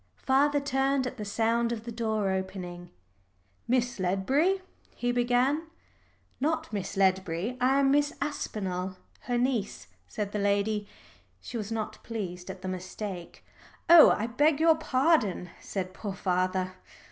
Father 0.25 0.59
turned 0.59 1.05
at 1.05 1.17
the 1.17 1.23
sound 1.25 1.71
of 1.71 1.83
the 1.83 1.91
door 1.91 2.31
opening. 2.31 2.89
"Miss 3.67 3.99
Ledbury," 3.99 4.61
he 4.95 5.11
began. 5.11 5.67
"Not 6.39 6.73
Miss 6.73 6.97
Ledbury. 6.97 7.55
I 7.61 7.77
am 7.81 7.91
Miss 7.91 8.11
Aspinall, 8.19 8.97
her 9.25 9.37
niece," 9.37 9.89
said 10.07 10.31
the 10.31 10.39
lady; 10.39 10.87
she 11.39 11.55
was 11.55 11.71
not 11.71 12.01
pleased 12.03 12.49
at 12.49 12.63
the 12.63 12.67
mistake. 12.67 13.45
"Oh, 13.91 14.09
I 14.09 14.25
beg 14.25 14.59
your 14.59 14.73
pardon," 14.73 15.51
said 15.59 15.93
poor 15.93 16.13
father. 16.13 16.73